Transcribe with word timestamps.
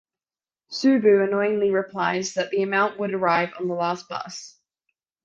Subbu 0.71 1.25
annoyingly 1.27 1.69
replies 1.69 2.33
that 2.33 2.49
the 2.49 2.63
amount 2.63 2.97
would 2.99 3.13
arrive 3.13 3.53
on 3.59 3.67
the 3.67 3.75
last 3.75 4.09
bus. 4.09 4.57